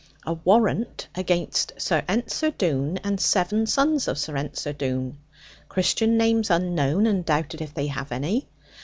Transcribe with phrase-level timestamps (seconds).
[0.25, 5.19] 'A warrant against Sir Ensor Doone, and seven sons of Sir Ensor Doone,
[5.69, 8.47] Christian names unknown, and doubted if they have any.